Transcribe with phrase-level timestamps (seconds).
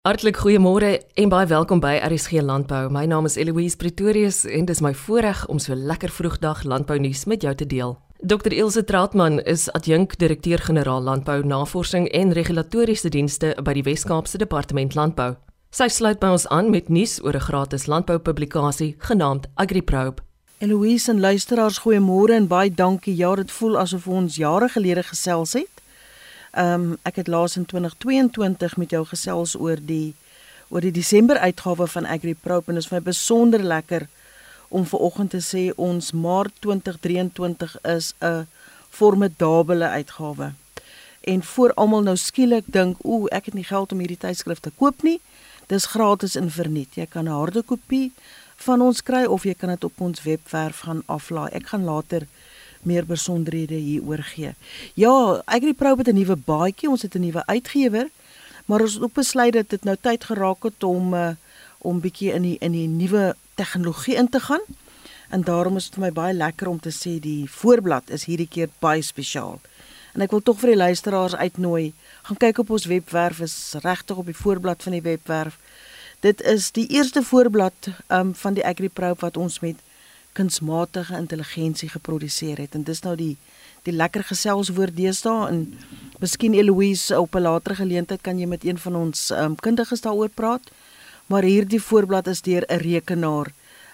[0.00, 2.86] Hartlik goeiemôre en baie welkom by RSG Landbou.
[2.88, 7.42] My naam is Eloise Pretorius en dis my voorreg om so lekker vroegdag landbounuus met
[7.44, 7.92] jou te deel.
[8.24, 14.96] Dr Ilse Trautmann is adjunk direkteur-generaal Landbou Navorsing en Regulatoriese Dienste by die Wes-Kaapse Departement
[14.96, 15.34] Landbou.
[15.68, 20.22] Sy sluit by ons aan met nuus oor 'n gratis landboupublikasie genaamd AgriProbe.
[20.60, 23.16] Eloise en luisteraars, goeiemôre en baie dankie.
[23.16, 25.79] Ja, dit voel asof ons jare gelede gesels het.
[26.50, 30.14] Ehm um, ek het laas in 2022 met jou gesels oor die
[30.68, 34.06] oor die Desember uitgawe van AgriProbe en dit is vir my besonder lekker
[34.68, 38.46] om ver oggend te sê ons Maart 2023 is 'n
[38.90, 40.52] formidable uitgawe.
[41.20, 44.70] En voor almal nou skielik dink, ooh, ek het nie geld om hierdie tydskrif te
[44.76, 45.20] koop nie.
[45.66, 46.94] Dis gratis en verniet.
[46.94, 48.12] Jy kan 'n harde kopie
[48.56, 51.50] van ons kry of jy kan dit op ons webwerf gaan aflaai.
[51.52, 52.26] Ek gaan later
[52.82, 54.54] meer besonderhede hieroor gee.
[54.94, 58.08] Ja, AgriPro het 'n nuwe baadjie, ons het 'n nuwe uitgewer,
[58.64, 61.30] maar ons het ook besluit dat dit nou tyd geraak het om uh,
[61.78, 64.60] om bietjie in die in die nuwe tegnologie in te gaan.
[65.28, 68.48] En daarom is dit vir my baie lekker om te sê die voorblad is hierdie
[68.48, 69.60] keer baie spesiaal.
[70.12, 74.16] En ek wil tog vir die luisteraars uitnooi, gaan kyk op ons webwerf, is regtig
[74.16, 75.58] op die voorblad van die webwerf.
[76.20, 79.78] Dit is die eerste voorblad um, van die AgriPro wat ons met
[80.40, 82.74] kunsmatige intelligensie geproduseer het.
[82.74, 83.36] En dis nou die
[83.88, 85.48] die lekker geselswoord deesdae.
[85.48, 85.60] En
[86.20, 90.28] miskien Eloise op 'n later geleentheid kan jy met een van ons um, kundiges daaroor
[90.28, 90.60] praat.
[91.26, 93.52] Maar hierdie voorblad is deur 'n rekenaar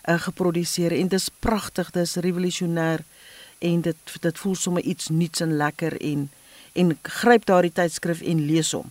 [0.08, 3.04] uh, geproduseer en dit is pragtig dis revolusionêr
[3.58, 6.30] en dit dit voel sommer iets nuuts en lekker en
[6.72, 8.90] en gryp daardie tydskrif en lees hom.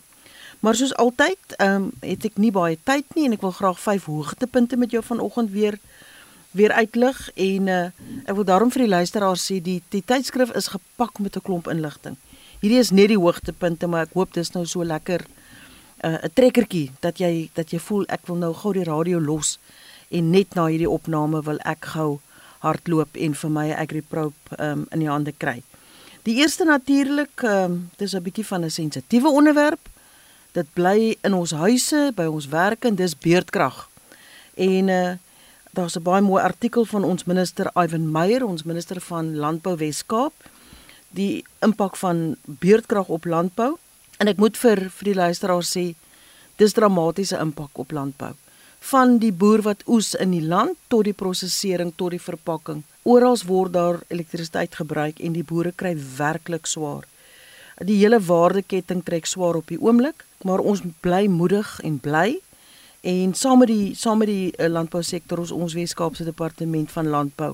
[0.59, 4.06] Maar soos altyd um, het ek nie baie tyd nie en ek wil graag vyf
[4.06, 5.78] hoogtepunte met jou vanoggend weer
[6.56, 7.80] weer uitlig en uh,
[8.25, 11.67] ek wil daarom vir die luisteraars sê die die tydskrif is gepak met 'n klomp
[11.67, 12.16] inligting.
[12.61, 15.26] Hierdie is net die hoogtepunte, maar ek hoop dis nou so lekker
[15.98, 19.20] eh, 'n uh, trekkertjie dat jy dat jy voel ek wil nou gou die radio
[19.20, 19.59] los
[20.09, 22.20] en net na hierdie opname wil ek gou
[22.59, 25.61] hardloop en vir my AgriProbe um, in die hande kry.
[26.23, 29.89] Die eerste natuurlik, um, dis 'n bietjie van 'n sensitiewe onderwerp.
[30.52, 33.89] Dit bly in ons huise, by ons werk en dis beerdkrag.
[34.55, 35.14] En uh
[35.75, 40.33] daar's 'n baie mooi artikel van ons minister Ivan Meyer, ons minister van Landbou Wes-Kaap,
[41.09, 43.77] die impak van beerdkrag op landbou.
[44.17, 45.95] En ek moet vir vir die luisteraars sê,
[46.55, 48.33] dis dramatiese impak op landbou.
[48.80, 52.83] Van die boer wat oes in die land tot die prosesering tot die verpakking.
[53.03, 57.03] Oral word daar elektrisiteit gebruik en die boere kry werklik swaar.
[57.83, 62.39] Die hele waardeketting trek swaar op die oomblik, maar ons bly moedig en bly
[63.05, 67.54] en saam met die saam met die uh, landbousektor ons ons Weskaapse departement van landbou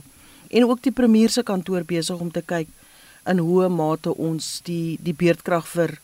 [0.50, 2.70] en ook die premier se kantoor besig om te kyk
[3.32, 5.98] in hoe mate ons die die beerdkrag vir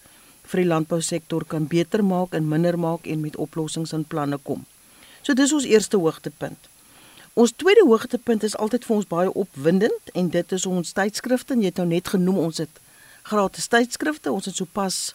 [0.48, 4.64] vir die landbousektor kan beter maak en minder maak en met oplossings en planne kom.
[5.22, 6.70] So dis ons eerste hoogtepunt.
[7.38, 11.66] Ons tweede hoogtepunt is altyd vir ons baie opwindend en dit is ons tydskrifte en
[11.66, 12.80] jy het nou net genoem ons het
[13.28, 14.32] gratis tydskrifte.
[14.32, 15.14] Ons het sopas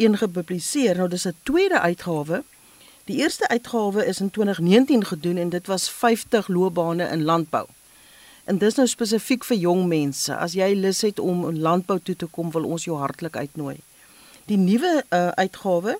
[0.00, 0.96] een gepubliseer.
[0.96, 2.42] Nou dis 'n tweede uitgawe
[3.04, 7.66] Die eerste uitgawe is in 2019 gedoen en dit was 50 loopbane in landbou.
[8.44, 10.32] En dis nou spesifiek vir jong mense.
[10.32, 13.76] As jy lus het om in landbou toe te kom, wil ons jou hartlik uitnooi.
[14.48, 15.98] Die nuwe uh, uitgawe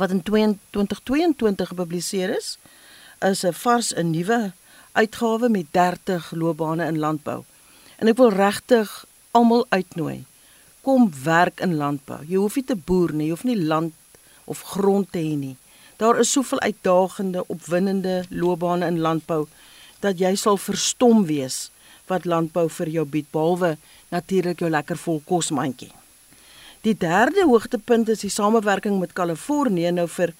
[0.00, 2.56] wat in 2022 gepubliseer is,
[3.20, 4.52] is 'n vars 'n nuwe
[4.92, 7.44] uitgawe met 30 loopbane in landbou.
[7.96, 10.24] En ek wil regtig almal uitnooi.
[10.80, 12.24] Kom werk in landbou.
[12.26, 13.92] Jy hoef nie te boer nie, jy hoef nie land
[14.44, 15.56] of grond te hê nie.
[15.98, 19.46] Daar is soveel uitdagende, opwindende loopbane in landbou
[19.98, 21.70] dat jy sal verstom wees
[22.06, 23.72] wat landbou vir jou bied behalwe
[24.14, 25.90] natuurlik jou lekker vol kosmandjie.
[26.86, 30.32] Die derde hoogtepunt is die samewerking met Kalifornië nou vir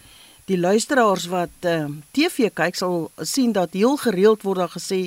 [0.47, 5.01] die luisteraars wat uh, ehm, TV kyk sal sien dat heel gereeld word daar gesê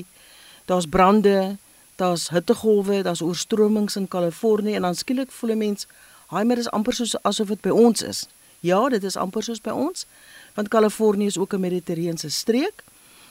[0.68, 1.56] daar's brande,
[1.96, 5.88] daar's hittegolwe, daar's oorstromings in Kalifornië en dan skielik voel 'n mens,
[6.28, 8.28] "Haai, maar dis amper soos asof dit by ons is."
[8.60, 10.06] Ja, dit is amper soos by ons
[10.54, 12.84] want Kalifornië is ook 'n mediterrane streek.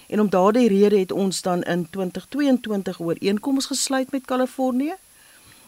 [0.08, 4.94] En om daardie rede het ons dan in 2022 ooreenkomste gesluit met Kalifornië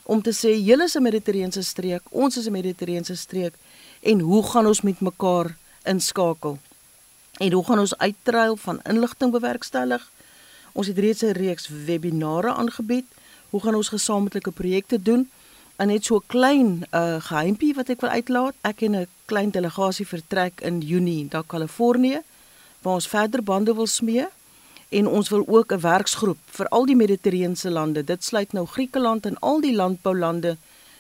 [0.03, 3.55] om te sê julle is 'n mediterrane streek, ons is 'n mediterrane streek
[4.01, 6.59] en hoe gaan ons met mekaar inskakel?
[7.39, 10.11] En hoe gaan ons uitruil van inligting bewerkstellig?
[10.73, 13.07] Ons het reeds 'n reeks webinare aangebied.
[13.51, 15.31] Hoe gaan ons gesamentlike projekte doen?
[15.83, 18.55] En net so klein uh geheimpie wat ek wil uitlaat.
[18.63, 22.23] Ek en 'n klein delegasie vertrek in Junie na Kalifornië
[22.83, 24.27] waar ons verder bande wil smee
[24.89, 28.05] en ons wil ook 'n werksgroep vir al die mediterrane lande.
[28.05, 30.57] Dit sluit nou Griekeland en al die landboulande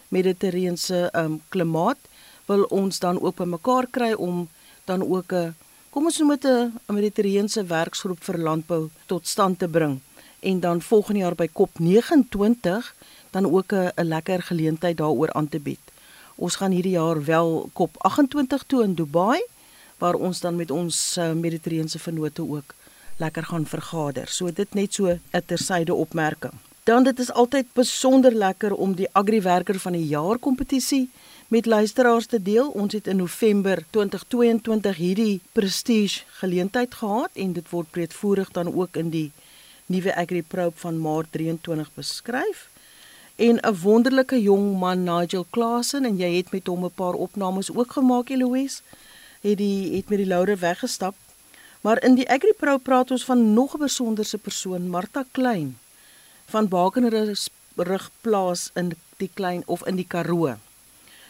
[0.09, 1.99] mediterrane um klimaat
[2.47, 4.49] wil ons dan ook bymekaar kry om
[4.85, 5.55] dan ook 'n
[5.91, 10.01] kom ons dit 'n Mediterrane werksgroep vir landbou tot stand te bring
[10.41, 12.95] en dan volgende jaar by COP 29
[13.33, 15.81] dan ook 'n lekker geleentheid daaroor aan te bied.
[16.35, 19.43] Ons gaan hierdie jaar wel COP 28 toe in Dubai
[19.99, 22.75] waar ons dan met ons uh, Mediterrane vennote ook
[23.17, 24.29] lekker gaan vergader.
[24.29, 26.53] So dit net so 'n tersyde opmerking.
[26.83, 31.11] Dan dit is altyd besonder lekker om die Agriwerker van die jaar kompetisie
[31.49, 32.69] met luisteraars te deel.
[32.69, 38.97] Ons het in November 2022 hierdie prestige geleentheid gehad en dit word breedvoerig dan ook
[38.97, 39.31] in die
[39.87, 42.72] nuwe AgriProbe van Maart 23 beskryf.
[43.49, 47.75] En 'n wonderlike jong man Nigel Klasen en jy het met hom 'n paar opnames
[47.75, 48.81] ook gemaak Eloise.
[49.41, 51.15] Het die het met die laure weggestap.
[51.81, 55.79] Maar in die AgriProbe praat ons van nog 'n besonderse persoon, Martha Klein
[56.45, 60.57] van Bakenrug plaas in die klein of in die Karoo.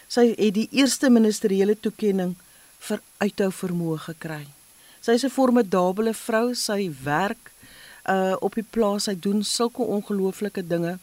[0.06, 2.36] Sy het die eerste ministeriële toekenning
[2.78, 4.46] vir uithou vermoë gekry.
[5.00, 7.52] Sy is 'n formidable vrou, sy werk
[8.08, 10.98] uh op die plaas, sy doen sulke ongelooflike dinge.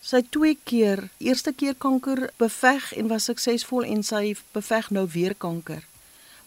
[0.00, 5.34] Sy twee keer, eerste keer kanker beveg en was suksesvol en sy beveg nou weer
[5.34, 5.82] kanker.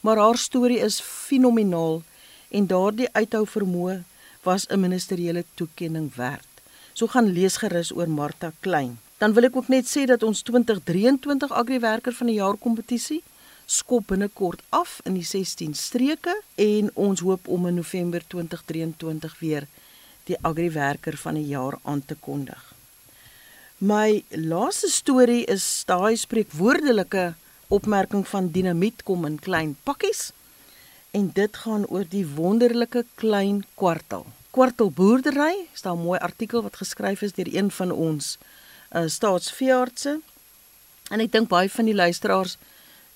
[0.01, 2.01] Maar haar storie is fenomenaal
[2.49, 4.03] en daardie uithou vermoë
[4.43, 6.47] was 'n ministeriële toekenning werd.
[6.93, 8.99] So gaan lees gerus oor Martha Klein.
[9.17, 13.23] Dan wil ek ook net sê dat ons 2023 Agriwerker van die jaar kompetisie
[13.65, 19.67] skop binnekort af in die 16 streke en ons hoop om in November 2023 weer
[20.23, 22.78] die Agriwerker van die jaar aan te kondig.
[23.79, 27.33] My laaste storie is daai spreekwoordelike
[27.71, 30.33] opmerking van dinamiet kom in klein pakkies
[31.15, 36.75] en dit gaan oor die wonderlike klein kwartel kwartelboerdery, is daar 'n mooi artikel wat
[36.75, 38.37] geskryf is deur een van ons
[38.91, 40.19] uh staatsveeartse.
[41.09, 42.57] En ek dink baie van die luisteraars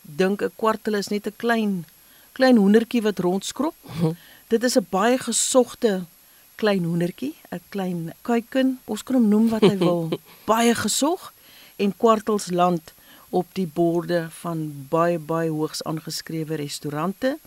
[0.02, 1.86] dink 'n kwartel is net 'n klein
[2.32, 3.76] klein hoendertjie wat rondskrob.
[4.54, 6.06] Dit is 'n baie gesogte
[6.56, 10.10] klein hoendertjie, 'n klein kuiken, ons kan hom noem wat hy wil.
[10.52, 11.34] baie gesog
[11.76, 12.94] en kwartels land
[13.30, 17.38] op die borde van baie baie hoogs aangeskrewe restaurante.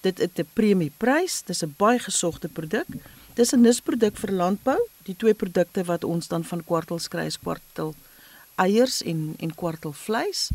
[0.00, 2.86] Dit het 'n premieprys, dis 'n baie gesogte produk.
[3.34, 4.80] Dis 'n nisproduk vir landbou.
[5.02, 7.94] Die twee produkte wat ons dan van kwartels kry is kwartel
[8.54, 10.50] eiers en en kwartel vleis.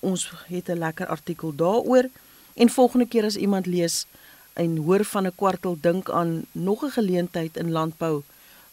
[0.00, 2.08] Ons het 'n lekker artikel daaroor
[2.54, 4.06] en volgende keer as iemand lees
[4.58, 8.22] en hoor van 'n kwartel dink aan nog 'n geleentheid in landbou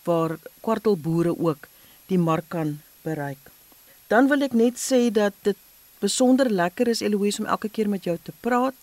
[0.04, 1.68] waar kwartelboere ook
[2.06, 3.44] die mark kan bereik.
[4.08, 5.58] Dan wil ek net sê dat dit
[6.00, 8.78] besonder lekker is Eloise om elke keer met jou te praat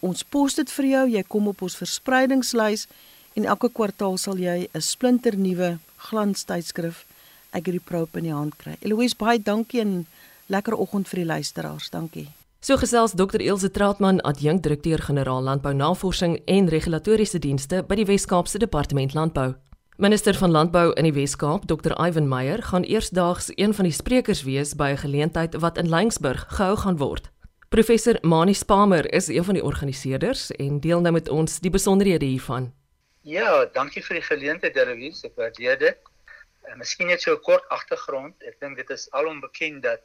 [0.00, 2.86] Ons pos dit vir jou, jy kom op ons verspreidingslys
[3.34, 7.04] en elke kwartaal sal jy 'n splinternuwe glanstydskrif
[7.50, 8.76] AgriProbe in die hand kry.
[8.80, 10.06] Eloise, baie dankie en
[10.46, 11.90] lekker oggend vir die luisteraars.
[11.90, 12.28] Dankie.
[12.64, 13.42] So gesels Dr.
[13.44, 19.50] Elsje Trautman, adjunkdirekteur-generaal Landbounavorsing en Regulatoriese Dienste by die Wes-Kaapse Departement Landbou.
[20.00, 21.92] Minister van Landbou in die Wes-Kaap, Dr.
[22.00, 26.46] Ivan Meyer, gaan eersdaags een van die sprekers wees by 'n geleentheid wat in Laingsburg
[26.48, 27.28] gehou gaan word.
[27.68, 32.24] Professor Mani Spamer is een van die organiseerders en deel nou met ons die besonderhede
[32.24, 32.72] hiervan.
[33.20, 35.24] Ja, dankie vir die geleentheid, Derwies.
[35.24, 35.98] Ek waardeer dit.
[36.62, 38.34] En miskien net so 'n kort agtergrond.
[38.42, 40.00] Ek dink dit is alom bekend dat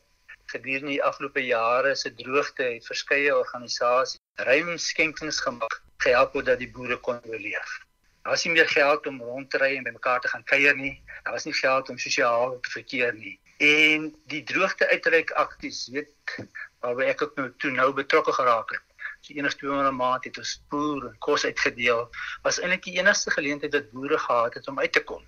[0.53, 6.71] gedurende die afgelope jare se droogte het verskeie organisasies ruim skenkings gemaak gehelp dat die
[6.71, 7.77] boere kon oorleef.
[8.23, 11.01] Daar was nie meer geld om rond te ry en bymekaar te gaan kuier nie.
[11.23, 13.39] Daar was nie geld om sosiaal te verkeer nie.
[13.57, 16.35] En die droogte uitreik akties, weet
[16.83, 18.85] waarby ek ook nou toe nou betrokke geraak het.
[19.21, 22.05] So enig twee maande maand het ons boere kos uitgedeel.
[22.45, 25.25] Was eintlik die enigste geleentheid wat boere gehad het om uit te kom.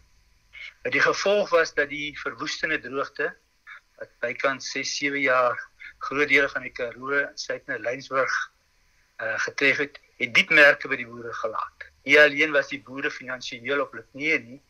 [0.96, 3.34] Die gevolg was dat die verwoestende droogte
[4.02, 5.60] wat bykans 6, 7 jaar
[6.02, 8.38] groot dele van die Karoo, Suid-Afrika, Lynsburg
[9.22, 11.86] uh, getref het, het diep merke by die boere gelaat.
[12.08, 14.62] Nie alleen was die boere finansiëel op hulle knieë nie,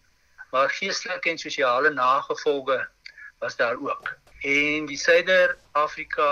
[0.52, 2.82] maar geestelike en sosiale nagevolge
[3.40, 4.12] was daar ook.
[4.44, 6.28] En die Suider-Afrika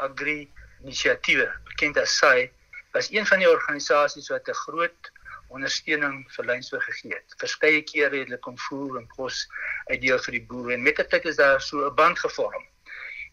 [0.00, 0.48] Agri
[0.80, 2.48] Inisiatiewe, bekend as SAI,
[2.94, 5.12] was een van die organisasies wat 'n groot
[5.50, 7.34] ondersteuning vir Lynsburg gegee het.
[7.42, 9.46] Verskeie kere het hulle kom voer en kos
[9.90, 12.64] uitdeel vir die boere en met die tyd is daar so 'n band gevorm.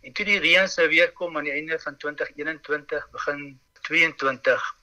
[0.02, 4.78] En toe die reëns nou weer kom aan die einde van 2021 begin 22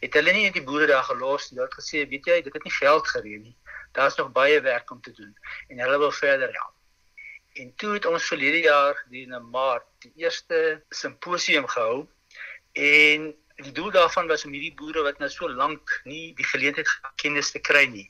[0.00, 1.58] het hulle nie die boere daar gelos nie.
[1.58, 3.56] Hulle het gesê, weet jy, dit het nie geld gereën nie.
[3.92, 5.34] Daar's nog baie werk om te doen
[5.68, 6.76] en hulle wil verder help.
[7.52, 12.06] En toe het ons verlede jaar in Maart die eerste simposium gehou
[12.72, 16.88] en die doel daarvan was om hierdie boere wat nou so lank nie die geleentheid
[17.20, 18.08] kennis te kry nie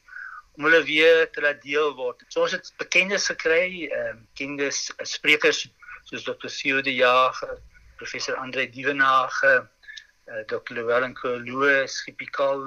[0.59, 2.23] om hulle weer te laat deel word.
[2.29, 5.63] So ons het bekendes gekry, ehm um, kennis sprekers
[6.09, 6.51] soos Dr.
[6.51, 7.61] Theo de Jager,
[7.97, 9.53] professor Andre Dievenage,
[10.29, 10.75] uh, Dr.
[10.75, 12.65] Llewellyn Kolue, Skipikal.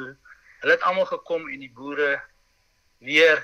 [0.61, 2.15] Hulle het almal gekom en die boere
[3.03, 3.43] weer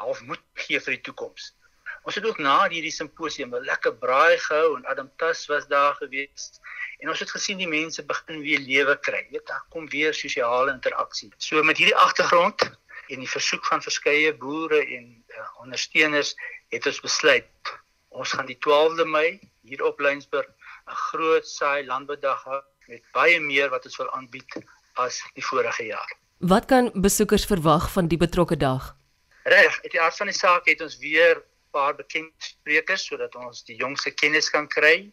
[0.00, 1.54] half moed gee vir die toekoms.
[2.02, 5.94] Ons het ook na hierdie simposium 'n lekker braai gehou en Adam Tas was daar
[5.94, 6.60] gewees.
[6.98, 9.26] En ons het gesien die mense begin weer lewe kry.
[9.30, 11.32] Weet, daar kom weer sosiale interaksie.
[11.36, 12.60] So met hierdie agtergrond
[13.08, 16.34] en die versoek van verskeie boere en uh, ondersteuners
[16.68, 17.78] het ons besluit
[18.10, 20.48] ons gaan die 12de Mei hier op Lynsburg
[20.90, 24.56] 'n groot saai landboudag hou met baie meer wat ons wil aanbied
[24.94, 26.10] as die vorige jaar.
[26.38, 28.96] Wat kan besoekers verwag van die betrokke dag?
[29.44, 33.64] Reg, uit die aard van die saak het ons weer paar bekende sprekers sodat ons
[33.64, 35.12] die jongste kennis kan kry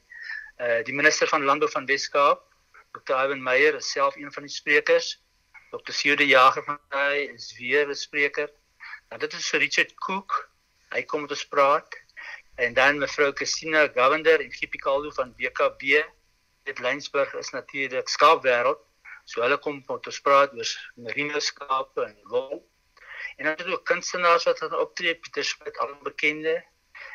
[0.57, 2.41] uh die minister van landbou van Weskaap,
[2.97, 3.13] Dr.
[3.13, 5.17] Ivan Meyer, is self een van die sprekers.
[5.71, 5.91] Dr.
[5.91, 8.49] Seude Jager van hy is weer 'n spreker.
[9.09, 10.49] Dan dit is vir Richard Cook.
[10.91, 11.87] Hy kom met ons praat.
[12.55, 16.03] En dan mevrou Christina Govender en Gippie Kaldo van BKB.
[16.63, 18.81] Dit Lynsburg is natuurlik skaapwêreld.
[19.25, 22.63] So hulle kom met ons praat oor merino skape en wol.
[23.37, 26.65] En dan het ook kunstenaars wat gaan optree, Pieter Smit, al bekende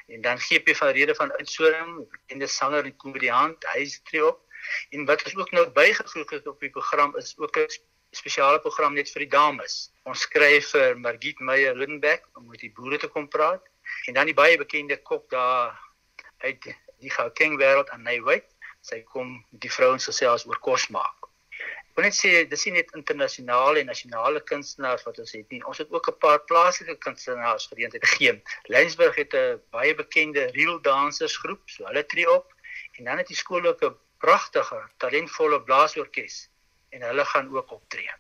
[0.07, 4.39] en dan GP van Rede van Oudtshoorn, bekende sanger en komediant, hy tree op.
[4.91, 7.67] En wat ons ook nou bygevoeg het op die program is ook 'n
[8.11, 9.93] spesiale program net vir die dames.
[10.03, 13.67] Ons skryf vir Margit Meyer Lindenberg om met die boere te kom praat
[14.07, 15.81] en dan die baie bekende kok daar
[16.39, 16.63] uit
[16.99, 18.47] die Gauteng wêreld aan Nywyd.
[18.81, 21.22] Sy kom die vrouens gesels oor kos maak.
[21.93, 25.61] Ek net sê dis nie net internasionale en nasionale kunstenaars wat ons het nie.
[25.69, 28.43] Ons het ook 'n paar plaaslike kunstenaars geleentheid gegee.
[28.73, 32.55] Lynsburg het 'n baie bekende reel dansers groep, so hulle tree op
[32.99, 36.49] en dan het die skool ook 'n pragtige, talentvolle blaasorkes
[36.91, 38.11] en hulle gaan ook optree.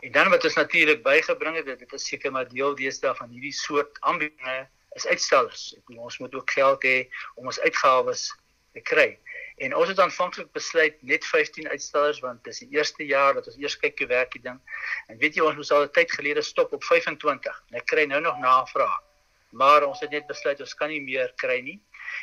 [0.00, 3.52] En dan wat ons natuurlik bygebring het, dit is seker maar deel deesdae van hierdie
[3.52, 5.74] soort aanbiedinge is uitstallers.
[5.76, 6.96] Ek bedoel ons moet ook geld hê
[7.34, 8.32] om ons uitgawes
[8.72, 9.18] te kry.
[9.56, 13.58] En ons het aanvanklik besluit net 15 uitstallers want dis die eerste jaar dat ons
[13.60, 14.58] eers kyk hoe werk die ding.
[15.06, 17.62] En weet jy ons moes al 'n tyd gelede stop op 25.
[17.70, 19.02] En ek kry nou nog navraag.
[19.50, 21.78] Maar ons het net besluit ons kan nie meer kry nie.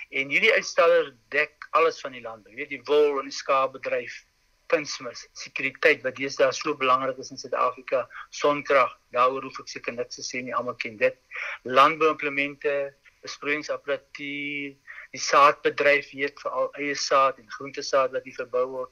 [0.09, 2.47] En hierdie uitstallers dek alles van die land.
[2.47, 4.25] Jy weet die wol en die skaapbedryf,
[4.71, 10.19] kunsmis, sekuriteit wat deesdae so belangrik is in Suid-Afrika, sonkrag, daaroor hoef ek seker niks
[10.19, 11.17] te sê nie, almal ken dit.
[11.63, 14.75] Landbouimplemente, besproeiingsapparatuur,
[15.11, 18.91] die saadbedryf weet veral eie saad en groentesaad wat hier verbou word,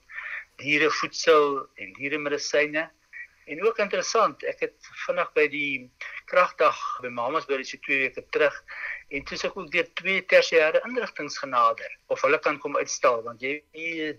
[0.59, 2.89] dierevoedsel en dieremedisyne.
[3.49, 5.71] En ook interessant, ek het vinnig by die
[6.29, 8.57] kragdag by Mamas by die twee weke terug
[9.09, 13.41] en toe ek ook deur twee tersiêre inrigtinge genader of hulle kan kom uitstal want
[13.41, 13.55] jy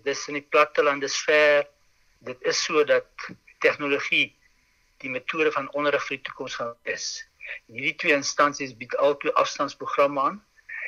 [0.03, 1.63] dis in die platteland is ver.
[2.27, 3.07] Dit is so dat
[3.63, 4.33] tegnologie
[5.01, 7.23] die metode van onderrig vir die toekoms gaan is.
[7.71, 10.41] Hierdie twee instansies bied albei afstandsprogramme aan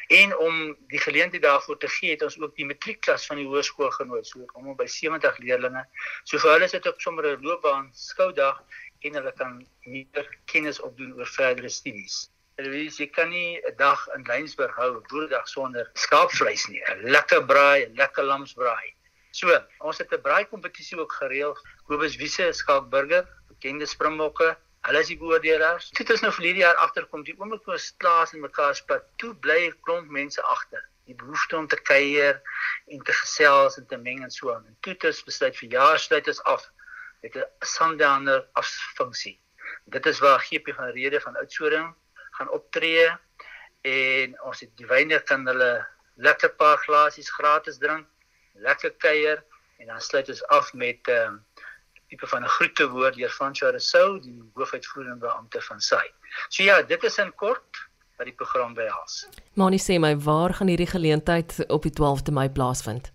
[0.07, 3.91] En om die geleentheid daarvoor te gee, het ons ook die matriekklas van die hoërskool
[3.91, 5.87] genooi, so om by 70 leerders.
[6.23, 8.63] So vir hulle is dit op sommer 'n loopbaan skoudag
[9.01, 12.29] en hulle kan meer kennis opdoen oor verdere studies.
[12.55, 16.83] Elise, jy kan nie 'n dag in Lynsburg hou, 'n boerdag sonder skaapvleis nie.
[16.89, 18.93] 'n Lekker braai, 'n lekker lamsbraai.
[19.31, 19.47] So,
[19.79, 21.57] ons het 'n braai kompetisie ook gereël.
[21.87, 25.91] Kobus Wiese skaapburger, bekende springbokke, Hulle is die beoordelaars.
[25.95, 27.21] Dit is nou vir hierdie jaar agterkom.
[27.23, 30.83] Die oomblik toe ons klaas in mekaar spat, toe bly 'n klomp mense agter.
[31.07, 32.41] Die behoefte om te kuier
[32.91, 34.67] en te gesels en te meng en so aan.
[34.81, 36.67] Toe het ons besluit vir jaar sluit ons af
[37.23, 39.39] met 'n sundowner as funksie.
[39.85, 41.95] Dit is waar GP van Rede van Oudtshoorn
[42.31, 43.07] gaan optree
[43.81, 48.07] en ons het die wyne kan hulle lekker paar glasies gratis drink,
[48.53, 49.43] lekker kuier
[49.79, 51.39] en dan sluit ons af met ehm uh,
[52.13, 56.07] tipe van 'n groete woord deur Francois Rousseau, die hoofuitvoerende beampte van SAI.
[56.49, 57.81] So ja, dit is in kort
[58.17, 59.25] wat die program behels.
[59.53, 63.11] Manie sê my, waar gaan hierdie geleentheid op die 12de Mei plaasvind?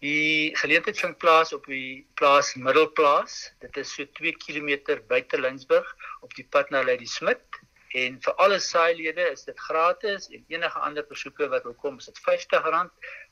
[0.00, 3.52] Die geleentheid vind plaas op die plaas Middelplaas.
[3.60, 7.60] Dit is so 2 km buite Lensburg op die pad na Lady Smith.
[7.96, 12.06] En vir alle saailede is dit gratis en enige ander besoeke wat wil kom is
[12.06, 12.88] dit R50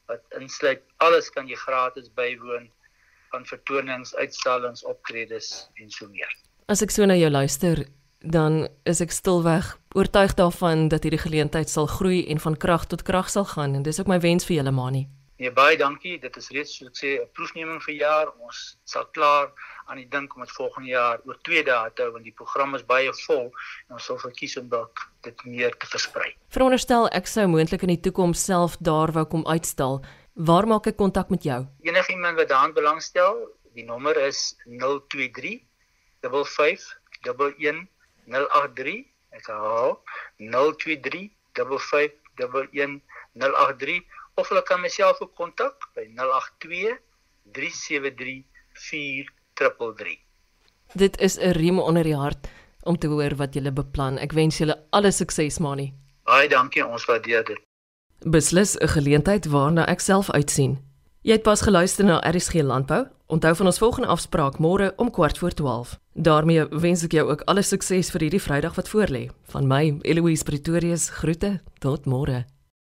[0.06, 2.70] wat insluit alles kan jy gratis bywoon
[3.37, 6.33] van vertonings, uitstallings, optredes en so meer.
[6.73, 7.85] As ek so na jou luister,
[8.25, 13.05] dan is ek stilweg oortuig daarvan dat hierdie geleentheid sal groei en van krag tot
[13.07, 15.07] krag sal gaan en dis ook my wens vir julle Mani.
[15.37, 16.14] Nee baie dankie.
[16.16, 18.33] Dit is reeds so ek sê 'n proefneming vir jaar.
[18.40, 19.52] Ons sal klaar
[19.87, 22.75] aan die dink om dit volgende jaar oor 2 dae te hou want die program
[22.75, 23.52] is baie vol
[23.88, 26.33] en ons sal verkies om dalk dit meer te versprei.
[26.49, 30.00] Veronderstel ek sou moontlik in die toekoms self daar wou kom uitstal.
[30.37, 31.62] Waar maak ek kontak met jou?
[31.81, 33.38] Enigiemand wat daaraan belangstel,
[33.73, 35.62] die nommer is 023
[36.21, 36.85] 55
[37.25, 37.87] 11
[38.28, 39.97] 083 ek herhaal
[40.37, 42.12] 023 55
[43.33, 44.05] 083
[44.37, 46.99] of hulle kan myself ook kontak by 082
[47.57, 48.45] 373
[48.76, 50.21] 4333
[50.93, 52.49] Dit is 'n riem onder die hart
[52.85, 54.19] om te hoor wat jy beplan.
[54.19, 55.95] Ek wens julle alle sukses, Mani.
[56.25, 57.65] Baie dankie, ons waardeer dit.
[58.25, 60.78] Beslis 'n geleentheid waarna ek self uitsien.
[61.20, 63.06] Jy het pas geluister na RSG Landbou.
[63.26, 65.99] Onthou van ons volgende afspraak môre om kwart voor 12.
[66.12, 69.30] daarmee wens ek jou ook alle sukses vir hierdie Vrydag wat voorlê.
[69.42, 71.61] Van my, Eloise Pretorius, groete.
[71.78, 72.55] Tot môre.